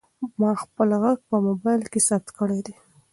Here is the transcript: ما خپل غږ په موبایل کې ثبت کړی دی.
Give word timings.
ما 0.39 0.51
خپل 0.63 0.89
غږ 1.01 1.19
په 1.29 1.35
موبایل 1.47 1.81
کې 1.91 1.99
ثبت 2.07 2.27
کړی 2.37 2.59
دی. 2.65 2.75